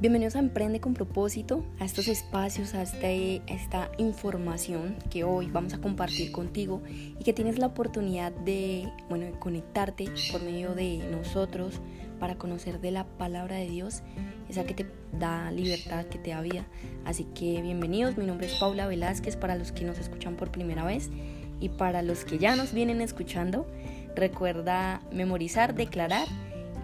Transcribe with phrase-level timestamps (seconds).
[0.00, 5.74] Bienvenidos a Emprende con propósito, a estos espacios, a este, esta información que hoy vamos
[5.74, 10.98] a compartir contigo y que tienes la oportunidad de, bueno, de conectarte por medio de
[11.10, 11.80] nosotros
[12.20, 14.02] para conocer de la palabra de Dios,
[14.48, 14.86] esa que te
[15.18, 16.64] da libertad, que te da vida.
[17.04, 20.84] Así que bienvenidos, mi nombre es Paula Velázquez para los que nos escuchan por primera
[20.84, 21.10] vez
[21.58, 23.66] y para los que ya nos vienen escuchando,
[24.14, 26.28] recuerda memorizar, declarar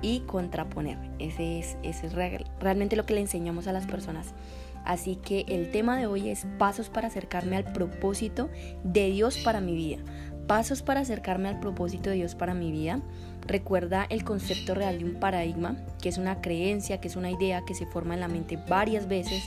[0.04, 0.98] y contraponer.
[1.18, 2.12] Ese es, ese es
[2.60, 4.34] realmente lo que le enseñamos a las personas.
[4.84, 8.50] Así que el tema de hoy es pasos para acercarme al propósito
[8.84, 9.96] de Dios para mi vida.
[10.46, 13.00] Pasos para acercarme al propósito de Dios para mi vida.
[13.46, 17.64] Recuerda el concepto real de un paradigma, que es una creencia, que es una idea
[17.64, 19.42] que se forma en la mente varias veces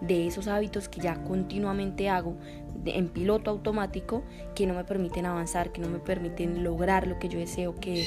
[0.00, 2.36] de esos hábitos que ya continuamente hago
[2.86, 4.22] en piloto automático
[4.54, 8.06] que no me permiten avanzar, que no me permiten lograr lo que yo deseo, que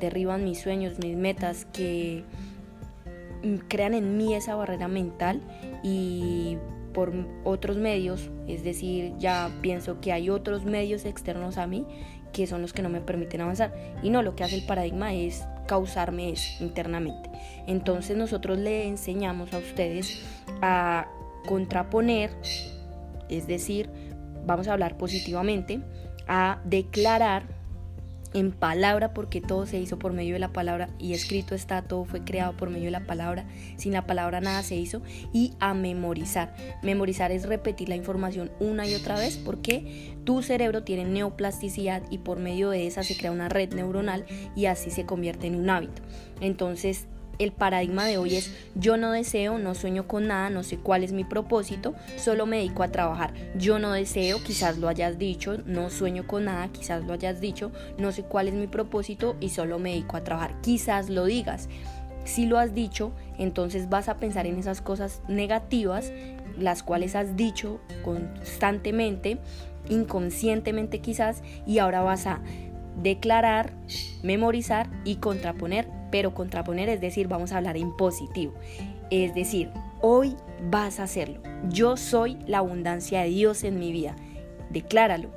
[0.00, 2.24] derriban mis sueños, mis metas, que
[3.68, 5.40] crean en mí esa barrera mental
[5.82, 6.58] y
[6.92, 7.12] por
[7.44, 11.86] otros medios, es decir, ya pienso que hay otros medios externos a mí
[12.32, 13.74] que son los que no me permiten avanzar.
[14.02, 17.30] Y no, lo que hace el paradigma es causarme eso internamente.
[17.66, 20.24] Entonces nosotros le enseñamos a ustedes
[20.62, 21.08] a
[21.46, 22.30] contraponer,
[23.28, 23.90] es decir,
[24.46, 25.80] vamos a hablar positivamente,
[26.26, 27.59] a declarar
[28.32, 32.04] en palabra porque todo se hizo por medio de la palabra y escrito está, todo
[32.04, 35.74] fue creado por medio de la palabra, sin la palabra nada se hizo y a
[35.74, 36.54] memorizar.
[36.82, 42.18] Memorizar es repetir la información una y otra vez porque tu cerebro tiene neoplasticidad y
[42.18, 45.70] por medio de esa se crea una red neuronal y así se convierte en un
[45.70, 46.02] hábito.
[46.40, 47.06] Entonces
[47.40, 51.02] el paradigma de hoy es yo no deseo, no sueño con nada, no sé cuál
[51.02, 53.32] es mi propósito, solo me dedico a trabajar.
[53.56, 57.72] Yo no deseo, quizás lo hayas dicho, no sueño con nada, quizás lo hayas dicho,
[57.98, 60.60] no sé cuál es mi propósito y solo me dedico a trabajar.
[60.60, 61.68] Quizás lo digas.
[62.24, 66.12] Si lo has dicho, entonces vas a pensar en esas cosas negativas,
[66.58, 69.38] las cuales has dicho constantemente,
[69.88, 72.40] inconscientemente quizás, y ahora vas a
[73.02, 73.72] declarar,
[74.22, 78.52] memorizar y contraponer pero contraponer es decir, vamos a hablar en positivo.
[79.10, 80.36] Es decir, hoy
[80.70, 81.40] vas a hacerlo.
[81.68, 84.16] Yo soy la abundancia de Dios en mi vida.
[84.70, 85.30] Decláralo.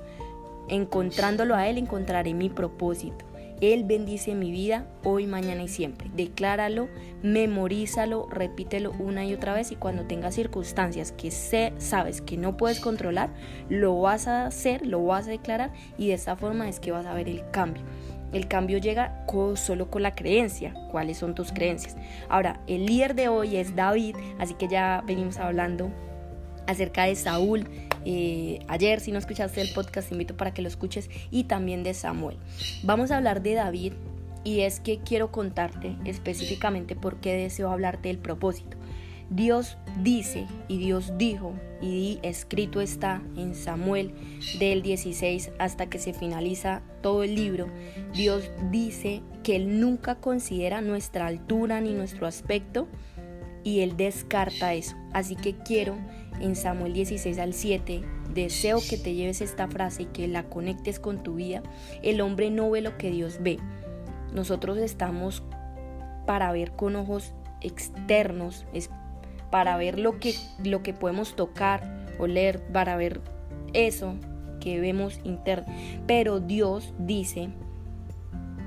[0.69, 3.25] Encontrándolo a Él encontraré mi propósito.
[3.61, 6.09] Él bendice mi vida hoy, mañana y siempre.
[6.13, 6.90] Decláralo,
[7.22, 12.81] memorízalo, repítelo una y otra vez y cuando tengas circunstancias que sabes que no puedes
[12.81, 13.29] controlar,
[13.69, 17.05] lo vas a hacer, lo vas a declarar y de esta forma es que vas
[17.05, 17.84] a ver el cambio.
[18.34, 19.24] El cambio llega
[19.56, 20.74] solo con la creencia.
[20.92, 21.96] ¿Cuáles son tus creencias?
[22.30, 25.92] Ahora, el líder de hoy es David, así que ya venimos hablando
[26.68, 27.68] acerca de Saúl.
[28.06, 31.84] Eh, ayer, si no escuchaste el podcast, te invito para que lo escuches y también
[31.84, 32.38] de Samuel.
[32.84, 33.94] Vamos a hablar de David
[34.44, 38.78] y es que quiero contarte específicamente por qué deseo hablarte del propósito.
[39.36, 44.14] Dios dice y Dios dijo y escrito está en Samuel
[44.60, 47.68] del 16 hasta que se finaliza todo el libro.
[48.14, 52.88] Dios dice que Él nunca considera nuestra altura ni nuestro aspecto
[53.64, 54.96] y Él descarta eso.
[55.14, 55.98] Así que quiero
[56.40, 58.04] en Samuel 16 al 7
[58.36, 61.64] deseo que te lleves esta frase y que la conectes con tu vida.
[62.04, 63.58] El hombre no ve lo que Dios ve.
[64.32, 65.42] Nosotros estamos
[66.28, 68.66] para ver con ojos externos,
[69.53, 70.34] para ver lo que,
[70.64, 73.22] lo que podemos tocar, oler, para ver
[73.74, 74.16] eso
[74.59, 75.72] que vemos interno.
[76.08, 77.50] Pero Dios dice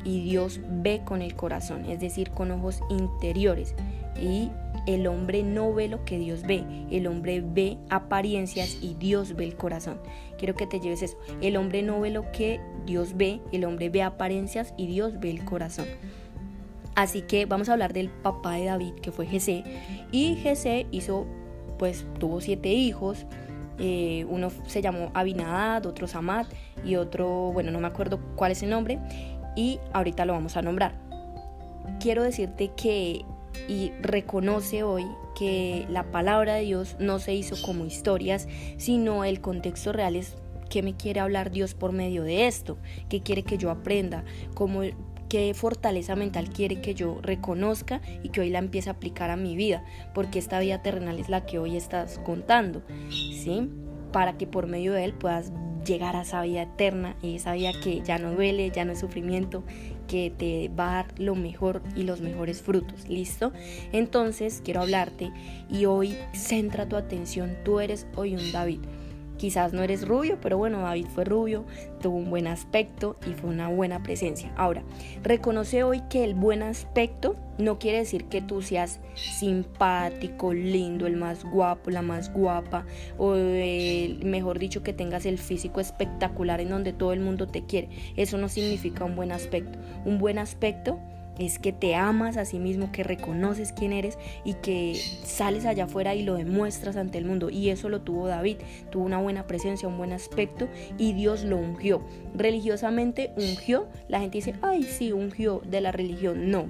[0.04, 3.74] y Dios ve con el corazón, es decir, con ojos interiores.
[4.22, 4.52] Y
[4.86, 9.42] el hombre no ve lo que Dios ve, el hombre ve apariencias y Dios ve
[9.42, 9.98] el corazón.
[10.38, 11.18] Quiero que te lleves eso.
[11.40, 15.30] El hombre no ve lo que Dios ve, el hombre ve apariencias y Dios ve
[15.30, 15.86] el corazón.
[16.96, 19.62] Así que vamos a hablar del papá de David, que fue Jesé.
[20.10, 21.26] Y Jesé hizo,
[21.78, 23.26] pues tuvo siete hijos.
[23.78, 26.46] Eh, uno se llamó Abinadad, otro Samad
[26.86, 28.98] y otro, bueno, no me acuerdo cuál es el nombre.
[29.54, 30.94] Y ahorita lo vamos a nombrar.
[32.00, 33.26] Quiero decirte que,
[33.68, 35.04] y reconoce hoy
[35.38, 38.48] que la palabra de Dios no se hizo como historias,
[38.78, 40.34] sino el contexto real es
[40.70, 42.78] qué me quiere hablar Dios por medio de esto,
[43.10, 44.24] qué quiere que yo aprenda,
[44.54, 44.82] cómo
[45.28, 49.36] qué fortaleza mental quiere que yo reconozca y que hoy la empiece a aplicar a
[49.36, 49.84] mi vida,
[50.14, 53.68] porque esta vida terrenal es la que hoy estás contando, ¿sí?
[54.12, 55.52] Para que por medio de él puedas
[55.84, 59.00] llegar a esa vida eterna y esa vida que ya no duele, ya no es
[59.00, 59.62] sufrimiento,
[60.08, 63.52] que te va a dar lo mejor y los mejores frutos, ¿listo?
[63.92, 65.32] Entonces quiero hablarte
[65.70, 68.80] y hoy centra tu atención, tú eres hoy un David.
[69.36, 71.64] Quizás no eres rubio, pero bueno, David fue rubio,
[72.00, 74.52] tuvo un buen aspecto y fue una buena presencia.
[74.56, 74.82] Ahora,
[75.22, 81.16] reconoce hoy que el buen aspecto no quiere decir que tú seas simpático, lindo, el
[81.16, 82.84] más guapo, la más guapa,
[83.18, 87.88] o mejor dicho, que tengas el físico espectacular en donde todo el mundo te quiere.
[88.16, 89.78] Eso no significa un buen aspecto.
[90.04, 90.98] Un buen aspecto
[91.38, 95.84] es que te amas a sí mismo, que reconoces quién eres y que sales allá
[95.84, 97.50] afuera y lo demuestras ante el mundo.
[97.50, 98.58] Y eso lo tuvo David,
[98.90, 100.68] tuvo una buena presencia, un buen aspecto
[100.98, 102.02] y Dios lo ungió.
[102.34, 106.50] Religiosamente ungió, la gente dice, ay sí, ungió de la religión.
[106.50, 106.68] No,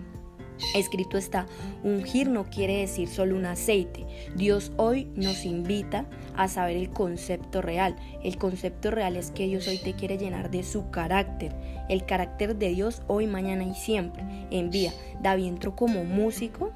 [0.75, 1.47] Escrito está,
[1.85, 4.07] ungir no quiere decir solo un aceite.
[4.35, 7.97] Dios hoy nos invita a saber el concepto real.
[8.23, 11.55] El concepto real es que Dios hoy te quiere llenar de su carácter.
[11.89, 14.25] El carácter de Dios hoy, mañana y siempre.
[14.51, 14.93] Envía.
[15.23, 16.73] David entró como músico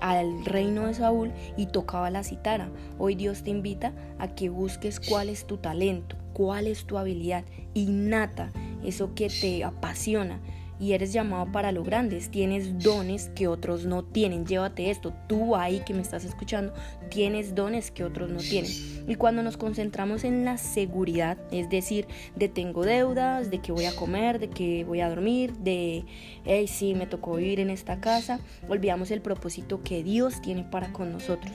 [0.00, 2.70] al reino de Saúl y tocaba la citara.
[2.98, 7.44] Hoy Dios te invita a que busques cuál es tu talento, cuál es tu habilidad
[7.72, 8.50] innata,
[8.84, 10.40] eso que te apasiona
[10.82, 12.28] y eres llamado para lo grandes.
[12.28, 14.44] Tienes dones que otros no tienen.
[14.44, 15.14] Llévate esto.
[15.28, 16.74] Tú ahí que me estás escuchando,
[17.08, 18.72] tienes dones que otros no tienen.
[19.06, 23.84] Y cuando nos concentramos en la seguridad, es decir, de tengo deudas, de que voy
[23.84, 26.04] a comer, de que voy a dormir, de,
[26.44, 30.92] hey, sí, me tocó vivir en esta casa, olvidamos el propósito que Dios tiene para
[30.92, 31.54] con nosotros.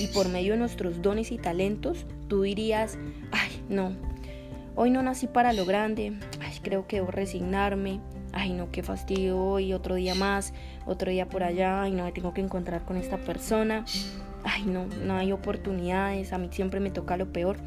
[0.00, 2.96] Y por medio de nuestros dones y talentos, tú dirías,
[3.32, 3.92] ay, no,
[4.76, 8.00] hoy no nací para lo grande, ay, creo que debo resignarme,
[8.32, 10.52] ay no, qué fastidio hoy, otro día más,
[10.86, 13.84] otro día por allá, ay no, me tengo que encontrar con esta persona,
[14.44, 17.58] ay no, no hay oportunidades, a mí siempre me toca lo peor.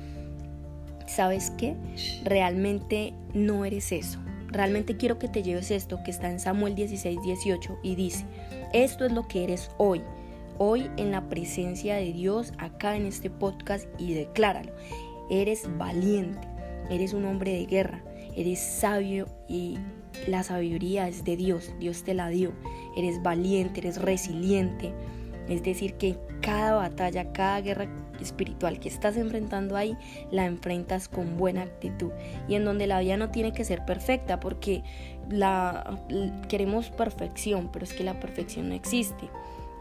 [1.07, 1.75] ¿Sabes qué?
[2.23, 4.19] Realmente no eres eso.
[4.47, 8.25] Realmente quiero que te lleves esto que está en Samuel 16, 18 y dice,
[8.73, 10.01] esto es lo que eres hoy,
[10.57, 14.71] hoy en la presencia de Dios acá en este podcast y decláralo.
[15.29, 16.47] Eres valiente,
[16.89, 18.03] eres un hombre de guerra,
[18.35, 19.77] eres sabio y
[20.27, 22.53] la sabiduría es de Dios, Dios te la dio.
[22.95, 24.93] Eres valiente, eres resiliente.
[25.47, 27.87] Es decir, que cada batalla, cada guerra
[28.19, 29.97] espiritual que estás enfrentando ahí,
[30.31, 32.11] la enfrentas con buena actitud.
[32.47, 34.83] Y en donde la vida no tiene que ser perfecta, porque
[35.29, 35.99] la,
[36.47, 39.29] queremos perfección, pero es que la perfección no existe.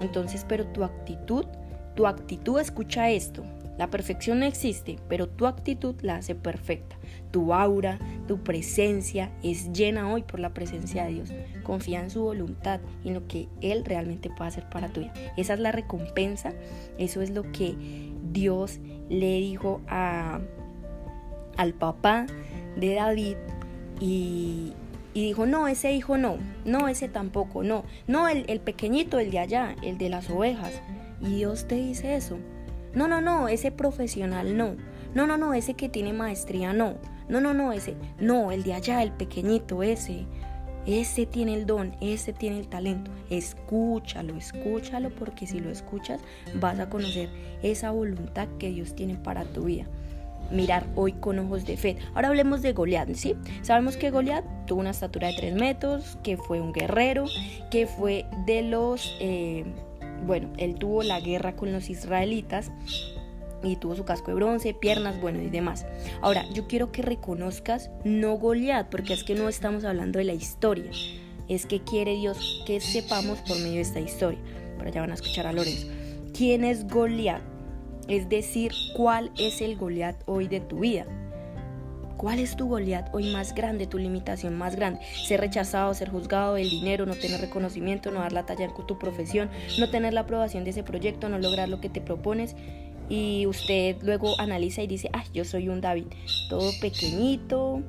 [0.00, 1.46] Entonces, pero tu actitud,
[1.94, 3.44] tu actitud, escucha esto,
[3.76, 6.96] la perfección no existe, pero tu actitud la hace perfecta.
[7.32, 7.98] Tu aura,
[8.28, 11.32] tu presencia es llena hoy por la presencia de Dios.
[11.64, 15.14] Confía en su voluntad en lo que Él realmente puede hacer para tu vida.
[15.36, 16.52] Esa es la recompensa.
[16.98, 17.74] Eso es lo que
[18.30, 18.78] Dios
[19.08, 20.40] le dijo a,
[21.56, 22.26] al papá
[22.76, 23.36] de David
[24.00, 24.72] y,
[25.14, 29.38] dijo, no, ese hijo no, no, ese tampoco, no, no, el, el pequeñito, el de
[29.38, 30.80] allá, el de las ovejas.
[31.20, 32.38] Y Dios te dice eso.
[32.94, 34.76] No, no, no, ese profesional no.
[35.14, 36.94] No, no, no, ese que tiene maestría no.
[37.28, 37.96] No, no, no, ese.
[38.18, 40.26] No, el de allá, el pequeñito, ese.
[40.86, 43.10] Ese tiene el don, ese tiene el talento.
[43.30, 46.20] Escúchalo, escúchalo porque si lo escuchas
[46.60, 47.30] vas a conocer
[47.62, 49.86] esa voluntad que Dios tiene para tu vida.
[50.50, 51.96] Mirar hoy con ojos de fe.
[52.14, 53.34] Ahora hablemos de Goliat, ¿sí?
[53.62, 57.24] Sabemos que Goliat tuvo una estatura de 3 metros, que fue un guerrero,
[57.70, 59.16] que fue de los...
[59.20, 59.64] Eh,
[60.26, 62.70] bueno, él tuvo la guerra con los israelitas
[63.62, 65.86] y tuvo su casco de bronce, piernas, bueno y demás.
[66.20, 70.34] Ahora, yo quiero que reconozcas no Goliat, porque es que no estamos hablando de la
[70.34, 70.90] historia,
[71.48, 74.40] es que quiere Dios que sepamos por medio de esta historia.
[74.78, 75.88] Pero ya van a escuchar a Lorenzo.
[76.36, 77.42] ¿Quién es Goliat?
[78.08, 81.06] Es decir, ¿cuál es el Goliat hoy de tu vida?
[82.24, 84.98] ¿Cuál es tu Goliat hoy más grande, tu limitación más grande?
[85.26, 88.98] Ser rechazado, ser juzgado, el dinero, no tener reconocimiento, no dar la talla en tu
[88.98, 92.56] profesión, no tener la aprobación de ese proyecto, no lograr lo que te propones.
[93.10, 96.06] Y usted luego analiza y dice, ay, yo soy un David,
[96.48, 97.82] todo pequeñito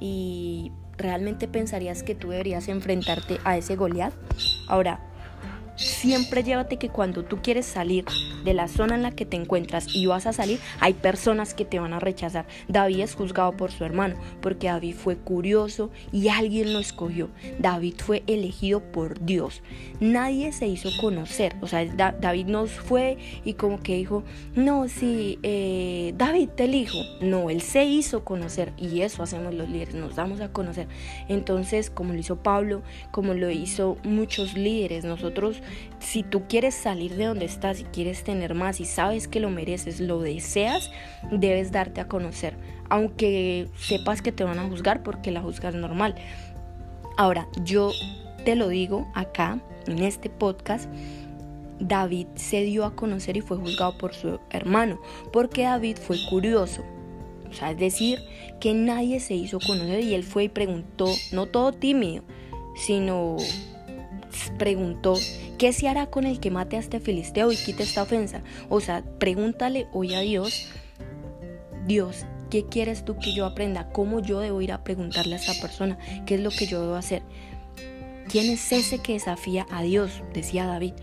[0.00, 4.12] y realmente pensarías que tú deberías enfrentarte a ese Goliat.
[4.66, 4.98] Ahora,
[5.76, 8.04] siempre llévate que cuando tú quieres salir
[8.44, 11.64] de la zona en la que te encuentras y vas a salir, hay personas que
[11.64, 12.46] te van a rechazar.
[12.68, 17.30] David es juzgado por su hermano, porque David fue curioso y alguien lo escogió.
[17.58, 19.62] David fue elegido por Dios.
[20.00, 21.56] Nadie se hizo conocer.
[21.60, 26.98] O sea, David nos fue y como que dijo, no, sí, eh, David te elijo.
[27.20, 30.88] No, él se hizo conocer y eso hacemos los líderes, nos damos a conocer.
[31.28, 35.62] Entonces, como lo hizo Pablo, como lo hizo muchos líderes, nosotros
[35.98, 39.50] si tú quieres salir de donde estás y quieres tener más y sabes que lo
[39.50, 40.90] mereces, lo deseas,
[41.30, 42.56] debes darte a conocer,
[42.88, 46.14] aunque sepas que te van a juzgar porque la juzga es normal.
[47.16, 47.92] Ahora, yo
[48.44, 50.88] te lo digo acá, en este podcast,
[51.80, 55.00] David se dio a conocer y fue juzgado por su hermano,
[55.32, 56.82] porque David fue curioso.
[57.48, 58.18] O sea, es decir,
[58.60, 62.24] que nadie se hizo conocer y él fue y preguntó, no todo tímido,
[62.76, 63.36] sino
[64.58, 65.14] preguntó,
[65.58, 68.42] ¿qué se hará con el que mate a este filisteo y quite esta ofensa?
[68.68, 70.68] O sea, pregúntale hoy a Dios,
[71.86, 73.90] Dios, ¿qué quieres tú que yo aprenda?
[73.90, 75.98] ¿Cómo yo debo ir a preguntarle a esa persona?
[76.26, 77.22] ¿Qué es lo que yo debo hacer?
[78.28, 80.10] ¿Quién es ese que desafía a Dios?
[80.34, 80.94] Decía David.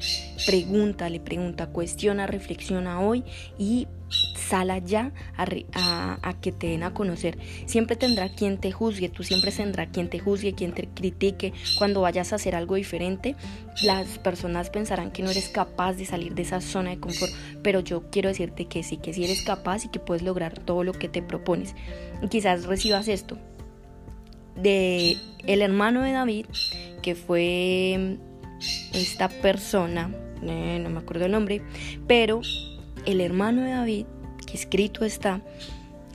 [0.46, 3.24] Pregúntale, pregunta, cuestiona, reflexiona hoy
[3.58, 3.88] y
[4.36, 7.38] sala ya a, que te den a conocer.
[7.66, 11.54] Siempre tendrá quien te juzgue, tú siempre tendrá quien te juzgue, quien te critique.
[11.78, 13.36] Cuando vayas a hacer algo diferente,
[13.84, 17.32] las personas pensarán que no eres capaz de salir de esa zona de confort,
[17.64, 20.84] pero yo quiero decirte que sí, que sí eres capaz y que puedes lograr todo
[20.84, 21.76] lo que te propones.
[22.30, 23.38] Quizás recibas esto
[24.56, 26.46] de el hermano de David,
[27.02, 28.18] que fue
[28.94, 31.62] esta persona, eh, no me acuerdo el nombre,
[32.08, 32.42] pero
[33.06, 34.06] el hermano de David,
[34.46, 35.42] que escrito está,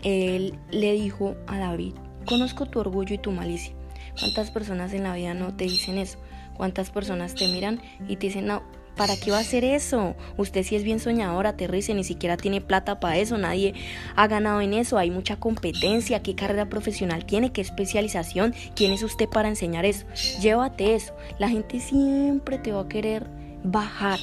[0.02, 3.74] él le dijo a David, conozco tu orgullo y tu malicia.
[4.18, 6.18] ¿Cuántas personas en la vida no te dicen eso?
[6.56, 8.62] ¿Cuántas personas te miran y te dicen, no,
[8.98, 10.16] ¿Para qué va a hacer eso?
[10.36, 13.72] Usted si es bien soñador, aterrice, ni siquiera tiene plata para eso, nadie
[14.16, 19.04] ha ganado en eso, hay mucha competencia, qué carrera profesional tiene, qué especialización, quién es
[19.04, 20.04] usted para enseñar eso.
[20.40, 23.28] Llévate eso, la gente siempre te va a querer
[23.62, 24.18] bajar,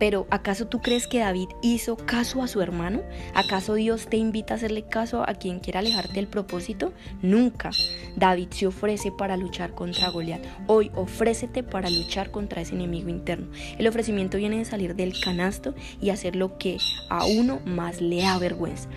[0.00, 3.02] pero ¿acaso tú crees que David hizo caso a su hermano?
[3.34, 6.94] ¿Acaso Dios te invita a hacerle caso a quien quiera alejarte del propósito?
[7.20, 7.70] Nunca.
[8.16, 10.42] David se ofrece para luchar contra Goliat.
[10.66, 13.48] Hoy ofrécete para luchar contra ese enemigo interno.
[13.78, 16.78] El ofrecimiento viene de salir del canasto y hacer lo que
[17.10, 18.88] a uno más le da vergüenza.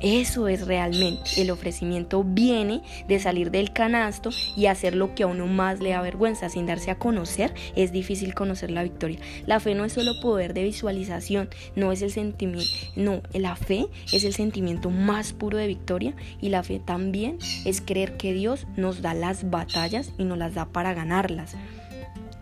[0.00, 1.42] Eso es realmente.
[1.42, 5.90] El ofrecimiento viene de salir del canasto y hacer lo que a uno más le
[5.90, 6.48] da vergüenza.
[6.48, 9.18] Sin darse a conocer, es difícil conocer la victoria.
[9.46, 12.70] La fe no es solo poder de visualización, no es el sentimiento.
[12.96, 17.80] No, la fe es el sentimiento más puro de victoria y la fe también es
[17.80, 21.56] creer que Dios nos da las batallas y nos las da para ganarlas.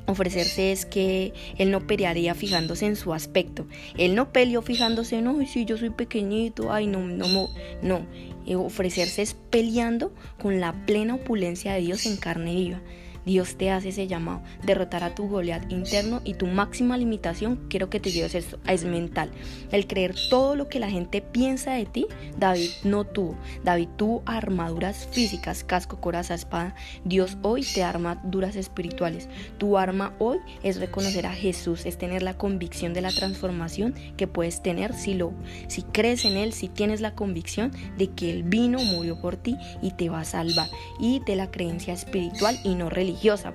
[0.08, 3.66] Ofrecerse es que él no pelearía fijándose en su aspecto.
[3.98, 7.48] Él no peleó fijándose, no, si yo soy pequeñito, ay, no, no, no.
[7.82, 8.06] no.
[8.46, 10.10] Eh, ofrecerse es peleando
[10.40, 12.80] con la plena opulencia de Dios en carne viva.
[13.28, 17.90] Dios te hace ese llamado, derrotar a tu Goliat interno y tu máxima limitación, quiero
[17.90, 19.30] que te lleves esto, es mental.
[19.70, 22.06] El creer todo lo que la gente piensa de ti,
[22.38, 23.36] David no tuvo.
[23.62, 26.74] David tuvo armaduras físicas, casco, coraza, espada.
[27.04, 29.28] Dios hoy te arma armaduras espirituales.
[29.58, 34.26] Tu arma hoy es reconocer a Jesús, es tener la convicción de la transformación que
[34.26, 35.34] puedes tener si lo,
[35.66, 39.58] si crees en Él, si tienes la convicción de que Él vino, murió por ti
[39.82, 40.68] y te va a salvar.
[40.98, 42.88] Y de la creencia espiritual y no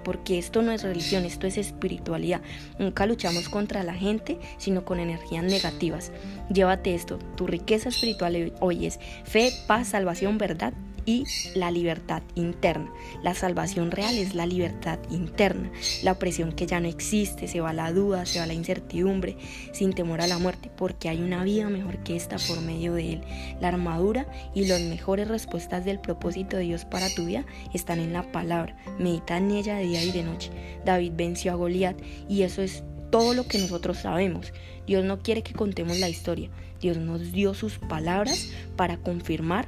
[0.04, 2.42] porque esto no es religión, esto es espiritualidad.
[2.80, 6.12] Nunca luchamos contra la gente, sino con energías negativas.
[6.52, 10.74] Llévate esto, tu riqueza espiritual hoy es fe, paz, salvación, verdad
[11.06, 12.92] y la libertad interna.
[13.24, 15.72] La salvación real es la libertad interna,
[16.04, 19.38] la opresión que ya no existe, se va la duda, se va la incertidumbre,
[19.72, 23.14] sin temor a la muerte, porque hay una vida mejor que esta por medio de
[23.14, 23.22] Él.
[23.60, 28.14] La armadura y las mejores respuestas del propósito de Dios para tu vida están en
[28.14, 28.78] la palabra.
[29.00, 30.52] Medita en ella de día y de noche.
[30.86, 31.98] David venció a Goliat
[32.30, 34.52] y eso es todo lo que nosotros sabemos.
[34.88, 36.50] Dios no quiere que contemos la historia.
[36.82, 39.68] Dios nos dio sus palabras para confirmar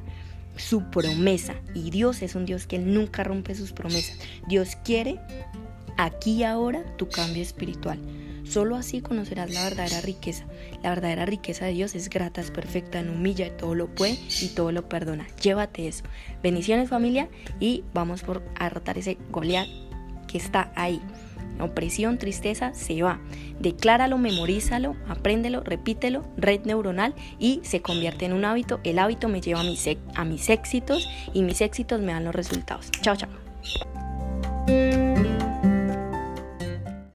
[0.56, 1.56] su promesa.
[1.74, 4.18] Y Dios es un Dios que nunca rompe sus promesas.
[4.48, 5.20] Dios quiere
[5.98, 8.00] aquí y ahora tu cambio espiritual.
[8.44, 10.46] Solo así conocerás la verdadera riqueza.
[10.84, 14.50] La verdadera riqueza de Dios es grata, es perfecta, no humilla, todo lo puede y
[14.50, 15.26] todo lo perdona.
[15.42, 16.04] Llévate eso.
[16.44, 17.28] Bendiciones familia
[17.60, 19.68] y vamos por a ese Goliat
[20.28, 21.02] que está ahí
[21.60, 23.20] opresión, tristeza, se va.
[23.60, 28.80] Decláralo, memorízalo, apréndelo, repítelo, red neuronal y se convierte en un hábito.
[28.84, 32.36] El hábito me lleva a mis, a mis éxitos y mis éxitos me dan los
[32.36, 32.92] resultados.
[33.02, 33.30] Chao, chao.